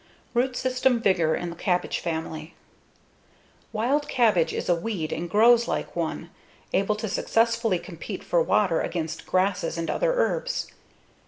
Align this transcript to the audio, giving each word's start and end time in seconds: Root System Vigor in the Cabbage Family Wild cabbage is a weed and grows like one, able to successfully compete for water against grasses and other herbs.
Root 0.33 0.55
System 0.57 0.99
Vigor 0.99 1.35
in 1.35 1.51
the 1.51 1.55
Cabbage 1.55 1.99
Family 1.99 2.55
Wild 3.71 4.07
cabbage 4.09 4.51
is 4.51 4.67
a 4.67 4.73
weed 4.73 5.13
and 5.13 5.29
grows 5.29 5.67
like 5.67 5.95
one, 5.95 6.31
able 6.73 6.95
to 6.95 7.07
successfully 7.07 7.77
compete 7.77 8.23
for 8.23 8.41
water 8.41 8.81
against 8.81 9.27
grasses 9.27 9.77
and 9.77 9.91
other 9.91 10.11
herbs. 10.15 10.71